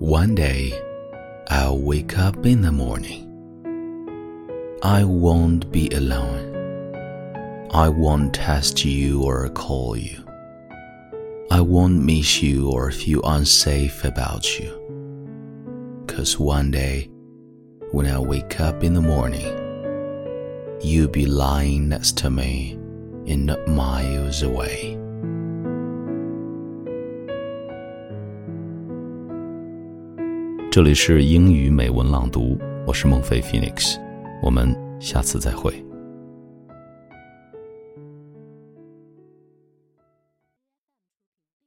[0.00, 0.72] One day,
[1.48, 3.26] I'll wake up in the morning.
[4.82, 7.68] I won't be alone.
[7.70, 10.24] I won't text you or call you.
[11.50, 14.72] I won't miss you or feel unsafe about you.
[16.06, 17.10] Cause one day,
[17.90, 19.52] when I wake up in the morning,
[20.80, 22.78] you'll be lying next to me
[23.26, 24.96] not miles away.
[30.72, 32.56] 这里是英语美文朗读，
[32.86, 33.96] 我是孟非 Phoenix，
[34.40, 35.74] 我们下次再会。